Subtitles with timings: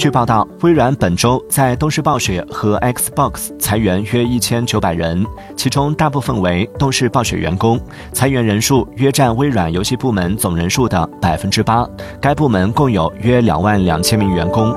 [0.00, 7.78] 据报道，微软本周在动视暴雪和 Xbox 裁员约一千九百人，其中大部分为动视暴雪员工，
[8.10, 11.86] 裁员人数约占微软游戏部门总人数的百分之八。
[12.18, 14.74] 该部门共有约两万两千名员工。